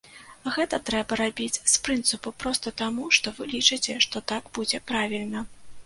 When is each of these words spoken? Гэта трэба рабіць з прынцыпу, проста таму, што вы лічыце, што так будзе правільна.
Гэта 0.53 0.79
трэба 0.89 1.13
рабіць 1.21 1.61
з 1.75 1.75
прынцыпу, 1.87 2.35
проста 2.45 2.75
таму, 2.83 3.03
што 3.19 3.37
вы 3.39 3.43
лічыце, 3.55 3.99
што 4.07 4.27
так 4.33 4.53
будзе 4.61 4.85
правільна. 4.95 5.39